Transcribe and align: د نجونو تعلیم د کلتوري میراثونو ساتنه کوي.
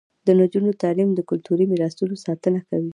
د 0.25 0.27
نجونو 0.39 0.71
تعلیم 0.81 1.09
د 1.13 1.19
کلتوري 1.29 1.65
میراثونو 1.71 2.15
ساتنه 2.25 2.59
کوي. 2.69 2.89